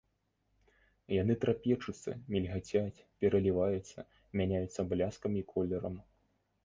Яны 1.21 1.33
трапечуцца, 1.43 2.11
мільгацяць, 2.35 3.03
пераліваюцца, 3.21 4.07
мяняюцца 4.43 4.81
бляскам 4.95 5.31
і 5.43 5.49
колерам. 5.53 5.95